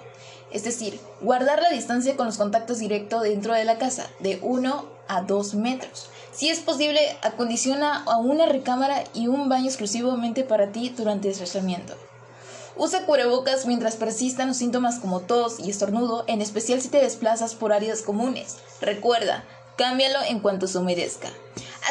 es 0.53 0.63
decir, 0.63 0.99
guardar 1.21 1.61
la 1.61 1.69
distancia 1.69 2.15
con 2.15 2.27
los 2.27 2.37
contactos 2.37 2.79
directos 2.79 3.23
dentro 3.23 3.53
de 3.53 3.65
la 3.65 3.77
casa, 3.77 4.07
de 4.19 4.39
1 4.41 4.85
a 5.07 5.21
2 5.21 5.55
metros. 5.55 6.09
Si 6.31 6.49
es 6.49 6.59
posible, 6.59 6.99
acondiciona 7.21 8.03
a 8.03 8.17
una 8.17 8.45
recámara 8.45 9.03
y 9.13 9.27
un 9.27 9.49
baño 9.49 9.65
exclusivamente 9.65 10.43
para 10.43 10.71
ti 10.71 10.89
durante 10.89 11.29
el 11.29 11.35
tratamiento. 11.35 11.95
Usa 12.75 13.05
cubrebocas 13.05 13.67
mientras 13.67 13.97
persistan 13.97 14.47
los 14.47 14.57
síntomas 14.57 14.99
como 14.99 15.19
tos 15.19 15.59
y 15.59 15.69
estornudo, 15.69 16.23
en 16.27 16.41
especial 16.41 16.81
si 16.81 16.89
te 16.89 17.01
desplazas 17.01 17.53
por 17.53 17.71
áreas 17.71 18.01
comunes. 18.01 18.57
Recuerda, 18.81 19.43
cámbialo 19.77 20.19
en 20.27 20.39
cuanto 20.39 20.67
se 20.67 20.79
humedezca. 20.79 21.29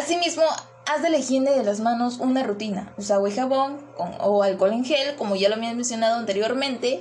Asimismo, 0.00 0.42
haz 0.86 1.02
de 1.02 1.10
la 1.10 1.18
higiene 1.18 1.52
de 1.52 1.62
las 1.62 1.78
manos 1.78 2.18
una 2.18 2.42
rutina. 2.42 2.92
Usa 2.96 3.16
agua 3.16 3.28
y 3.28 3.32
jabón 3.32 3.78
o 3.96 4.42
alcohol 4.42 4.72
en 4.72 4.84
gel, 4.84 5.14
como 5.16 5.36
ya 5.36 5.48
lo 5.48 5.54
había 5.54 5.72
mencionado 5.72 6.16
anteriormente, 6.16 7.00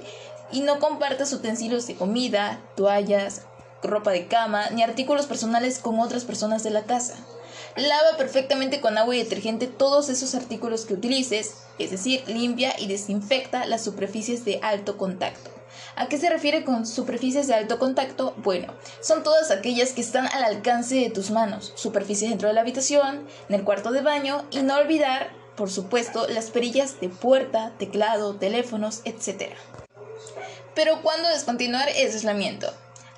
y 0.52 0.62
no 0.62 0.80
compartas 0.80 1.34
utensilios 1.34 1.88
de 1.88 1.96
comida, 1.96 2.62
toallas, 2.76 3.44
ropa 3.84 4.12
de 4.12 4.28
cama 4.28 4.70
ni 4.72 4.84
artículos 4.84 5.26
personales 5.26 5.80
con 5.80 6.00
otras 6.00 6.26
personas 6.26 6.64
de 6.64 6.72
la 6.72 6.84
casa. 6.84 7.16
Lava 7.76 8.18
perfectamente 8.18 8.82
con 8.82 8.98
agua 8.98 9.16
y 9.16 9.20
detergente 9.24 9.68
todos 9.68 10.10
esos 10.10 10.36
artículos 10.36 10.86
que 10.86 10.94
utilices, 10.94 11.56
es 11.80 11.92
decir, 11.92 12.24
limpia 12.28 12.74
y 12.78 12.88
desinfecta 12.88 13.66
las 13.66 13.84
superficies 13.84 14.44
de 14.44 14.60
alto 14.62 14.98
contacto. 14.98 15.52
¿A 15.96 16.08
qué 16.08 16.18
se 16.18 16.30
refiere 16.30 16.64
con 16.64 16.86
superficies 16.86 17.48
de 17.48 17.54
alto 17.54 17.80
contacto? 17.80 18.34
Bueno, 18.38 18.74
son 19.02 19.24
todas 19.24 19.52
aquellas 19.52 19.94
que 19.94 20.02
están 20.02 20.28
al 20.28 20.44
alcance 20.44 20.96
de 20.96 21.10
tus 21.10 21.32
manos, 21.32 21.74
superficies 21.76 22.30
dentro 22.30 22.48
de 22.48 22.54
la 22.54 22.62
habitación, 22.62 23.28
en 23.50 23.56
el 23.56 23.64
cuarto 23.64 23.92
de 23.92 24.02
baño 24.02 24.46
y 24.52 24.62
no 24.62 24.78
olvidar, 24.78 25.32
por 25.56 25.70
supuesto, 25.70 26.28
las 26.28 26.50
perillas 26.50 27.00
de 27.02 27.10
puerta, 27.10 27.74
teclado, 27.78 28.36
teléfonos, 28.36 29.02
etc. 29.06 29.54
Pero 30.76 31.02
¿cuándo 31.02 31.30
descontinuar 31.30 31.90
el 31.90 32.12
aislamiento? 32.12 32.72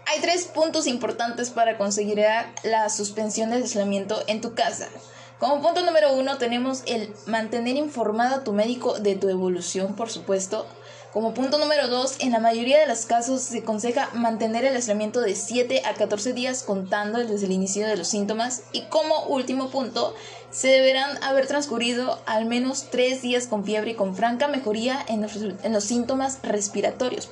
Hay 0.05 0.19
tres 0.21 0.45
puntos 0.45 0.87
importantes 0.87 1.49
para 1.49 1.77
conseguir 1.77 2.23
la 2.63 2.89
suspensión 2.89 3.51
del 3.51 3.63
aislamiento 3.63 4.23
en 4.27 4.41
tu 4.41 4.53
casa. 4.53 4.89
Como 5.39 5.61
punto 5.61 5.81
número 5.81 6.13
uno 6.13 6.37
tenemos 6.37 6.83
el 6.85 7.13
mantener 7.25 7.75
informado 7.75 8.35
a 8.35 8.43
tu 8.43 8.53
médico 8.53 8.99
de 8.99 9.15
tu 9.15 9.29
evolución, 9.29 9.95
por 9.95 10.09
supuesto. 10.09 10.65
Como 11.13 11.35
punto 11.35 11.59
número 11.59 11.89
dos, 11.89 12.15
en 12.21 12.31
la 12.31 12.39
mayoría 12.39 12.79
de 12.79 12.87
los 12.87 13.05
casos 13.05 13.41
se 13.41 13.59
aconseja 13.59 14.09
mantener 14.15 14.65
el 14.65 14.75
aislamiento 14.75 15.21
de 15.21 15.35
7 15.35 15.83
a 15.85 15.93
14 15.93 16.33
días 16.33 16.63
contando 16.63 17.19
desde 17.19 17.45
el 17.45 17.51
inicio 17.51 17.85
de 17.85 17.95
los 17.95 18.07
síntomas. 18.07 18.63
Y 18.71 18.85
como 18.85 19.25
último 19.25 19.69
punto, 19.69 20.15
se 20.49 20.69
deberán 20.69 21.23
haber 21.23 21.45
transcurrido 21.45 22.19
al 22.25 22.45
menos 22.45 22.89
3 22.89 23.21
días 23.21 23.45
con 23.45 23.63
fiebre 23.63 23.91
y 23.91 23.93
con 23.93 24.15
franca 24.15 24.47
mejoría 24.47 25.05
en 25.07 25.21
los, 25.21 25.35
en 25.35 25.71
los 25.71 25.83
síntomas 25.83 26.39
respiratorios. 26.41 27.29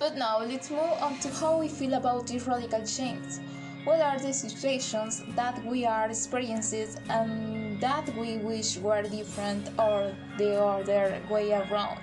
But 0.00 0.16
now 0.16 0.40
let's 0.40 0.72
move 0.72 0.90
on 1.00 1.20
to 1.20 1.28
how 1.28 1.60
we 1.60 1.68
feel 1.68 1.94
about 1.94 2.26
this 2.26 2.48
radical 2.48 2.82
change. 2.84 3.38
What 3.84 4.00
are 4.00 4.18
the 4.18 4.32
situations 4.32 5.22
that 5.36 5.62
we 5.62 5.84
are 5.84 6.08
experiencing 6.08 6.88
and 7.10 7.78
that 7.82 8.08
we 8.16 8.38
wish 8.38 8.78
were 8.78 9.02
different 9.02 9.68
or 9.78 10.10
the 10.38 10.58
other 10.58 11.20
way 11.30 11.52
around? 11.52 11.98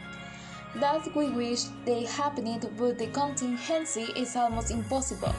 That 0.76 1.14
we 1.16 1.30
wish 1.30 1.64
they 1.84 2.04
happened, 2.04 2.70
but 2.78 3.00
the 3.00 3.08
contingency 3.08 4.14
is 4.16 4.36
almost 4.36 4.70
impossible. 4.70 5.34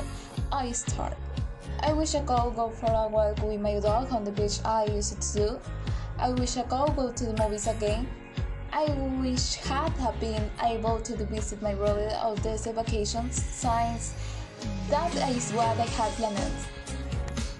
I 0.50 0.72
start. 0.72 1.16
I 1.78 1.92
wish 1.92 2.16
I 2.16 2.20
could 2.20 2.56
go 2.56 2.70
for 2.70 2.90
a 2.90 3.06
walk 3.06 3.40
with 3.42 3.60
my 3.60 3.78
dog 3.78 4.12
on 4.12 4.24
the 4.24 4.32
beach 4.32 4.58
I 4.64 4.86
used 4.86 5.22
to 5.22 5.38
do. 5.38 5.60
I 6.18 6.30
wish 6.30 6.56
I 6.56 6.62
could 6.62 6.96
go 6.96 7.12
to 7.12 7.24
the 7.24 7.40
movies 7.40 7.68
again. 7.68 8.08
I 8.72 8.86
wish 9.20 9.54
had 9.54 9.92
have 9.98 10.18
been 10.18 10.50
able 10.60 10.98
to 11.00 11.24
visit 11.24 11.62
my 11.62 11.74
brother 11.74 12.10
on 12.20 12.34
these 12.42 12.66
vacations 12.66 13.40
since 13.40 14.14
that 14.88 15.14
is 15.30 15.52
what 15.52 15.78
I 15.78 15.86
had 15.86 16.12
planned. 16.12 16.52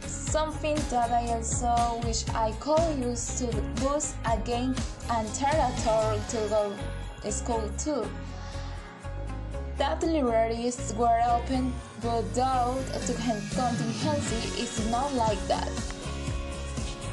Something 0.07 0.77
that 0.91 1.11
I 1.11 1.29
also 1.29 2.01
wish 2.07 2.29
I 2.31 2.53
could 2.61 2.99
use 2.99 3.39
to 3.41 3.47
boost 3.83 4.17
again 4.25 4.75
and 5.11 5.29
territory 5.35 6.21
to 6.31 6.37
go 6.49 6.73
to 7.23 7.33
school 7.33 7.71
too. 7.79 8.07
That 9.79 10.03
libraries 10.03 10.95
were 10.97 11.21
open, 11.29 11.73
but 12.03 12.23
though 12.35 12.79
the 12.93 13.15
contingency 13.15 14.63
is 14.63 14.91
not 14.91 15.13
like 15.15 15.41
that. 15.49 15.71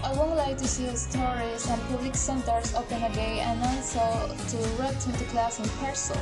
I 0.03 0.13
would 0.13 0.35
like 0.35 0.57
to 0.57 0.67
see 0.67 0.87
stories 0.95 1.67
and 1.69 1.81
public 1.89 2.15
centers 2.15 2.73
open 2.73 3.03
again 3.03 3.39
and 3.39 3.63
also 3.63 4.33
to 4.47 4.57
return 4.81 5.13
to 5.13 5.25
class 5.25 5.59
in 5.59 5.67
person. 5.83 6.17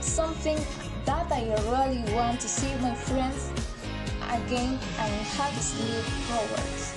Something 0.00 0.58
that 1.04 1.30
I 1.32 1.42
really 1.70 2.02
want 2.14 2.40
to 2.40 2.48
see 2.48 2.72
my 2.80 2.94
friends 2.94 3.50
again 4.30 4.78
and 4.98 5.12
have 5.36 5.54
sleep 5.62 6.04
forwards. 6.28 6.94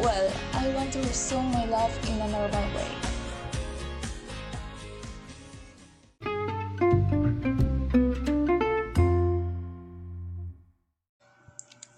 Well, 0.00 0.32
I 0.54 0.68
want 0.74 0.92
to 0.92 0.98
resume 1.00 1.50
my 1.52 1.66
life 1.66 1.96
in 2.08 2.20
a 2.20 2.28
normal 2.28 2.64
way. 2.74 2.88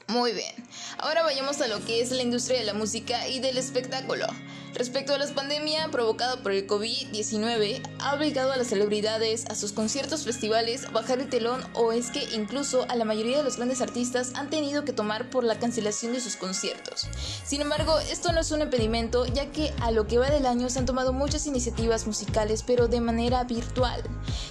Muy 0.08 0.32
bien, 0.32 0.54
ahora 0.98 1.22
vayamos 1.22 1.60
a 1.60 1.68
lo 1.68 1.78
que 1.84 2.00
es 2.00 2.10
la 2.10 2.22
industria 2.22 2.58
de 2.58 2.64
la 2.64 2.74
música 2.74 3.28
y 3.28 3.38
del 3.38 3.58
espectáculo. 3.58 4.26
Respecto 4.74 5.12
a 5.12 5.18
la 5.18 5.26
pandemia 5.26 5.88
provocada 5.90 6.42
por 6.42 6.52
el 6.52 6.66
COVID-19, 6.66 7.82
ha 7.98 8.14
obligado 8.14 8.52
a 8.52 8.56
las 8.56 8.68
celebridades, 8.68 9.44
a 9.46 9.54
sus 9.54 9.72
conciertos, 9.72 10.24
festivales, 10.24 10.90
bajar 10.92 11.18
el 11.18 11.28
telón 11.28 11.62
o 11.74 11.92
es 11.92 12.10
que 12.10 12.22
incluso 12.34 12.86
a 12.88 12.96
la 12.96 13.04
mayoría 13.04 13.38
de 13.38 13.42
los 13.42 13.56
grandes 13.56 13.80
artistas 13.80 14.32
han 14.34 14.48
tenido 14.48 14.84
que 14.84 14.92
tomar 14.92 15.28
por 15.28 15.44
la 15.44 15.58
cancelación 15.58 16.12
de 16.12 16.20
sus 16.20 16.36
conciertos. 16.36 17.08
Sin 17.44 17.60
embargo, 17.60 17.98
esto 18.10 18.32
no 18.32 18.40
es 18.40 18.52
un 18.52 18.62
impedimento 18.62 19.26
ya 19.26 19.50
que 19.50 19.74
a 19.80 19.90
lo 19.90 20.06
que 20.06 20.18
va 20.18 20.30
del 20.30 20.46
año 20.46 20.70
se 20.70 20.78
han 20.78 20.86
tomado 20.86 21.12
muchas 21.12 21.46
iniciativas 21.46 22.06
musicales 22.06 22.62
pero 22.62 22.86
de 22.88 23.00
manera 23.00 23.44
virtual. 23.44 24.02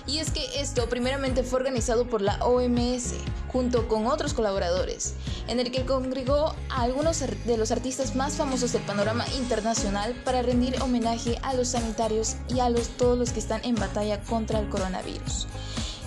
Y 0.06 0.20
es 0.20 0.32
que 0.32 0.60
esto 0.60 0.90
primeramente 0.90 1.44
fue 1.44 1.60
organizado 1.60 2.08
por 2.08 2.22
la 2.22 2.44
OMS 2.46 3.14
junto 3.48 3.88
con 3.88 4.06
otros 4.06 4.34
colaboradores, 4.34 5.16
en 5.48 5.60
el 5.60 5.72
que 5.72 5.86
congregó 5.86 6.56
a 6.70 6.82
algunos 6.84 7.20
de 7.20 7.58
los 7.58 7.72
artistas 7.72 8.16
más 8.16 8.34
famosos 8.36 8.74
del 8.74 8.84
panorama 8.84 9.26
internacional 9.38 10.09
para 10.14 10.42
rendir 10.42 10.82
homenaje 10.82 11.38
a 11.44 11.54
los 11.54 11.70
sanitarios 11.70 12.36
y 12.48 12.60
a 12.60 12.70
los, 12.70 12.90
todos 12.90 13.18
los 13.18 13.32
que 13.32 13.40
están 13.40 13.64
en 13.64 13.76
batalla 13.76 14.22
contra 14.22 14.60
el 14.60 14.70
coronavirus. 14.70 15.48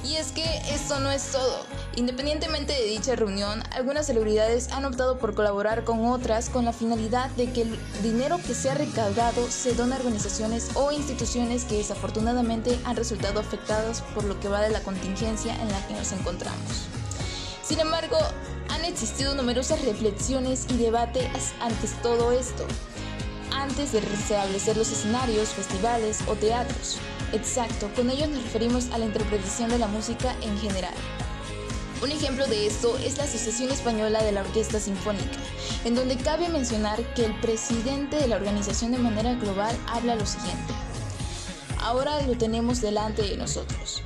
Y 0.04 0.16
es 0.16 0.32
que 0.32 0.44
esto 0.74 0.98
no 0.98 1.10
es 1.10 1.30
todo. 1.30 1.64
Independientemente 1.94 2.72
de 2.72 2.86
dicha 2.86 3.14
reunión, 3.14 3.62
algunas 3.70 4.06
celebridades 4.06 4.72
han 4.72 4.84
optado 4.84 5.18
por 5.18 5.34
colaborar 5.34 5.84
con 5.84 6.04
otras 6.06 6.50
con 6.50 6.64
la 6.64 6.72
finalidad 6.72 7.30
de 7.30 7.52
que 7.52 7.62
el 7.62 7.78
dinero 8.02 8.40
que 8.44 8.54
se 8.54 8.70
ha 8.70 8.74
recaudado 8.74 9.48
se 9.48 9.74
done 9.74 9.94
a 9.94 9.98
organizaciones 9.98 10.70
o 10.74 10.90
instituciones 10.90 11.64
que 11.64 11.76
desafortunadamente 11.76 12.78
han 12.84 12.96
resultado 12.96 13.38
afectadas 13.38 14.02
por 14.14 14.24
lo 14.24 14.40
que 14.40 14.48
va 14.48 14.60
de 14.60 14.70
la 14.70 14.80
contingencia 14.80 15.54
en 15.54 15.70
la 15.70 15.86
que 15.86 15.94
nos 15.94 16.10
encontramos. 16.10 16.88
Sin 17.62 17.78
embargo, 17.78 18.18
han 18.70 18.84
existido 18.84 19.36
numerosas 19.36 19.84
reflexiones 19.84 20.66
y 20.68 20.78
debates 20.78 21.52
antes 21.60 22.00
todo 22.02 22.32
esto, 22.32 22.66
antes 23.54 23.92
de 23.92 24.00
restablecer 24.00 24.76
los 24.76 24.90
escenarios, 24.90 25.50
festivales 25.50 26.20
o 26.26 26.34
teatros. 26.34 26.98
Exacto, 27.32 27.90
con 27.94 28.10
ello 28.10 28.26
nos 28.26 28.42
referimos 28.42 28.90
a 28.92 28.98
la 28.98 29.06
interpretación 29.06 29.70
de 29.70 29.78
la 29.78 29.86
música 29.86 30.36
en 30.42 30.58
general. 30.58 30.94
Un 32.02 32.10
ejemplo 32.10 32.46
de 32.48 32.66
esto 32.66 32.98
es 32.98 33.16
la 33.16 33.24
Asociación 33.24 33.70
Española 33.70 34.22
de 34.24 34.32
la 34.32 34.40
Orquesta 34.40 34.80
Sinfónica, 34.80 35.38
en 35.84 35.94
donde 35.94 36.16
cabe 36.16 36.48
mencionar 36.48 37.00
que 37.14 37.24
el 37.24 37.38
presidente 37.40 38.16
de 38.16 38.26
la 38.26 38.36
organización 38.36 38.90
de 38.90 38.98
manera 38.98 39.34
global 39.34 39.76
habla 39.86 40.16
lo 40.16 40.26
siguiente. 40.26 40.74
Ahora 41.78 42.20
lo 42.22 42.36
tenemos 42.36 42.80
delante 42.80 43.22
de 43.22 43.36
nosotros. 43.36 44.02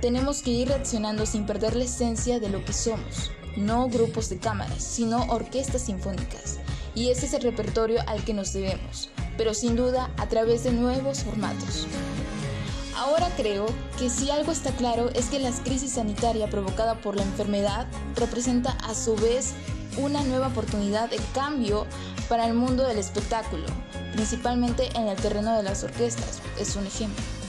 Tenemos 0.00 0.42
que 0.42 0.50
ir 0.50 0.68
reaccionando 0.68 1.26
sin 1.26 1.44
perder 1.44 1.74
la 1.74 1.84
esencia 1.84 2.38
de 2.38 2.50
lo 2.50 2.64
que 2.64 2.72
somos, 2.72 3.32
no 3.56 3.88
grupos 3.88 4.28
de 4.28 4.38
cámaras, 4.38 4.82
sino 4.84 5.24
orquestas 5.24 5.82
sinfónicas. 5.82 6.60
Y 6.94 7.10
ese 7.10 7.26
es 7.26 7.34
el 7.34 7.42
repertorio 7.42 8.00
al 8.06 8.24
que 8.24 8.34
nos 8.34 8.52
debemos, 8.52 9.10
pero 9.36 9.54
sin 9.54 9.76
duda 9.76 10.10
a 10.16 10.28
través 10.28 10.64
de 10.64 10.72
nuevos 10.72 11.22
formatos. 11.22 11.86
Ahora 12.96 13.30
creo 13.36 13.66
que 13.98 14.10
si 14.10 14.30
algo 14.30 14.52
está 14.52 14.72
claro 14.72 15.08
es 15.14 15.26
que 15.26 15.38
la 15.38 15.50
crisis 15.50 15.92
sanitaria 15.92 16.50
provocada 16.50 17.00
por 17.00 17.16
la 17.16 17.22
enfermedad 17.22 17.86
representa 18.16 18.72
a 18.84 18.94
su 18.94 19.16
vez 19.16 19.54
una 19.96 20.22
nueva 20.22 20.48
oportunidad 20.48 21.08
de 21.08 21.18
cambio 21.34 21.86
para 22.28 22.46
el 22.46 22.54
mundo 22.54 22.86
del 22.86 22.98
espectáculo, 22.98 23.64
principalmente 24.12 24.88
en 24.94 25.08
el 25.08 25.16
terreno 25.16 25.56
de 25.56 25.62
las 25.62 25.82
orquestas, 25.82 26.40
es 26.58 26.76
un 26.76 26.86
ejemplo. 26.86 27.39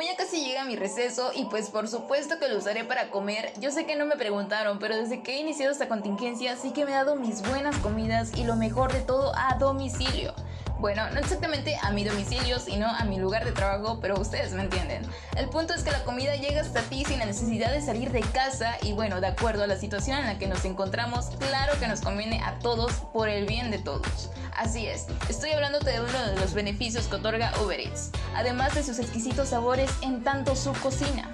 Como 0.00 0.10
ya 0.10 0.16
casi 0.16 0.42
llega 0.42 0.64
mi 0.64 0.76
receso 0.76 1.30
y 1.34 1.44
pues 1.44 1.68
por 1.68 1.86
supuesto 1.86 2.38
que 2.38 2.48
lo 2.48 2.56
usaré 2.56 2.84
para 2.84 3.10
comer, 3.10 3.52
yo 3.60 3.70
sé 3.70 3.84
que 3.84 3.96
no 3.96 4.06
me 4.06 4.16
preguntaron, 4.16 4.78
pero 4.78 4.96
desde 4.96 5.22
que 5.22 5.34
he 5.34 5.40
iniciado 5.40 5.70
esta 5.70 5.88
contingencia 5.88 6.56
sí 6.56 6.72
que 6.72 6.86
me 6.86 6.92
he 6.92 6.94
dado 6.94 7.16
mis 7.16 7.42
buenas 7.46 7.76
comidas 7.76 8.32
y 8.34 8.44
lo 8.44 8.56
mejor 8.56 8.94
de 8.94 9.00
todo 9.00 9.30
a 9.36 9.58
domicilio. 9.58 10.32
Bueno, 10.80 11.10
no 11.10 11.20
exactamente 11.20 11.76
a 11.82 11.90
mi 11.90 12.04
domicilio, 12.04 12.58
sino 12.58 12.86
a 12.86 13.04
mi 13.04 13.18
lugar 13.18 13.44
de 13.44 13.52
trabajo, 13.52 13.98
pero 14.00 14.18
ustedes 14.18 14.52
me 14.52 14.62
entienden. 14.62 15.02
El 15.36 15.50
punto 15.50 15.74
es 15.74 15.82
que 15.82 15.90
la 15.90 16.02
comida 16.04 16.36
llega 16.36 16.62
hasta 16.62 16.80
ti 16.80 17.04
sin 17.04 17.18
la 17.18 17.26
necesidad 17.26 17.70
de 17.70 17.82
salir 17.82 18.10
de 18.12 18.22
casa 18.22 18.78
y 18.80 18.94
bueno, 18.94 19.20
de 19.20 19.26
acuerdo 19.26 19.62
a 19.62 19.66
la 19.66 19.76
situación 19.76 20.16
en 20.16 20.24
la 20.24 20.38
que 20.38 20.46
nos 20.46 20.64
encontramos, 20.64 21.26
claro 21.38 21.78
que 21.78 21.86
nos 21.86 22.00
conviene 22.00 22.42
a 22.42 22.58
todos 22.60 22.92
por 23.12 23.28
el 23.28 23.46
bien 23.46 23.70
de 23.70 23.78
todos. 23.78 24.30
Así 24.56 24.86
es, 24.86 25.06
estoy 25.28 25.50
hablándote 25.50 25.90
de 25.90 26.00
uno 26.00 26.26
de 26.28 26.36
los 26.36 26.54
beneficios 26.54 27.08
que 27.08 27.16
otorga 27.16 27.52
Uber 27.62 27.78
Eats, 27.78 28.10
además 28.34 28.74
de 28.74 28.82
sus 28.82 28.98
exquisitos 28.98 29.50
sabores 29.50 29.90
en 30.00 30.24
tanto 30.24 30.56
su 30.56 30.72
cocina. 30.72 31.30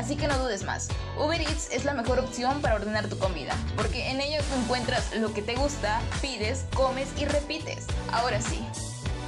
Así 0.00 0.16
que 0.16 0.28
no 0.28 0.38
dudes 0.38 0.64
más, 0.64 0.88
Uber 1.18 1.38
Eats 1.42 1.68
es 1.70 1.84
la 1.84 1.92
mejor 1.92 2.20
opción 2.20 2.62
para 2.62 2.76
ordenar 2.76 3.08
tu 3.08 3.18
comida, 3.18 3.54
porque 3.76 4.08
en 4.08 4.22
ella 4.22 4.40
encuentras 4.62 5.14
lo 5.14 5.34
que 5.34 5.42
te 5.42 5.56
gusta, 5.56 6.00
pides, 6.22 6.64
comes 6.74 7.10
y 7.18 7.26
repites. 7.26 7.84
Ahora 8.10 8.40
sí, 8.40 8.66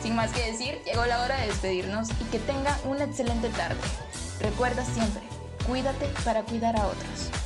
sin 0.03 0.17
más 0.17 0.33
que 0.33 0.51
decir, 0.51 0.81
llegó 0.87 1.05
la 1.05 1.21
hora 1.21 1.39
de 1.39 1.49
despedirnos 1.49 2.09
y 2.13 2.25
que 2.31 2.39
tenga 2.39 2.79
una 2.85 3.05
excelente 3.05 3.51
tarde. 3.51 3.77
Recuerda 4.41 4.83
siempre, 4.83 5.21
cuídate 5.67 6.07
para 6.25 6.43
cuidar 6.43 6.75
a 6.75 6.87
otros. 6.87 7.42